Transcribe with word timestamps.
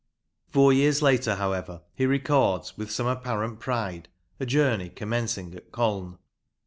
Four 0.49 0.73
years 0.73 1.03
later, 1.03 1.35
however, 1.35 1.83
he 1.93 2.07
records,' 2.07 2.75
with 2.75 2.89
some 2.89 3.05
apparent 3.05 3.59
pride, 3.59 4.09
a 4.39 4.47
journey 4.47 4.89
commencing 4.89 5.53
at 5.53 5.71
Colne. 5.71 6.17